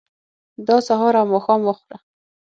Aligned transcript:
دا 0.67 0.77
سهار 0.87 1.13
او 1.19 1.25
ماښام 1.33 1.61
وخوره. 1.65 1.97